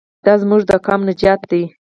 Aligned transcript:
دا 0.25 0.33
زموږ 0.41 0.61
د 0.69 0.71
قام 0.85 1.01
نجات 1.09 1.41
دی. 1.51 1.63